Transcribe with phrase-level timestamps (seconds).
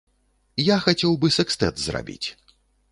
[0.73, 2.27] Я хацеў бы сэкстэт зрабіць.